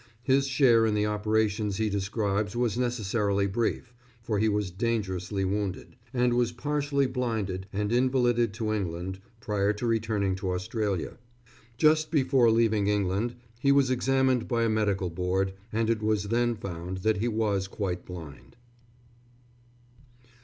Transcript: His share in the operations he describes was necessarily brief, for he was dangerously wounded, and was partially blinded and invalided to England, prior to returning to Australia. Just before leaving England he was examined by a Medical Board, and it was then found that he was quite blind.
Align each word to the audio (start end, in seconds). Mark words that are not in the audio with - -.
His 0.23 0.47
share 0.47 0.87
in 0.87 0.95
the 0.95 1.05
operations 1.05 1.77
he 1.77 1.87
describes 1.87 2.55
was 2.55 2.75
necessarily 2.75 3.45
brief, 3.45 3.93
for 4.23 4.39
he 4.39 4.49
was 4.49 4.71
dangerously 4.71 5.45
wounded, 5.45 5.95
and 6.11 6.33
was 6.33 6.51
partially 6.51 7.05
blinded 7.05 7.67
and 7.71 7.91
invalided 7.91 8.51
to 8.55 8.73
England, 8.73 9.19
prior 9.41 9.73
to 9.73 9.85
returning 9.85 10.33
to 10.37 10.53
Australia. 10.53 11.19
Just 11.77 12.09
before 12.09 12.49
leaving 12.49 12.87
England 12.87 13.35
he 13.59 13.71
was 13.71 13.91
examined 13.91 14.47
by 14.47 14.63
a 14.63 14.69
Medical 14.69 15.11
Board, 15.11 15.53
and 15.71 15.87
it 15.87 16.01
was 16.01 16.29
then 16.29 16.55
found 16.55 17.03
that 17.05 17.17
he 17.17 17.27
was 17.27 17.67
quite 17.67 18.03
blind. 18.03 18.55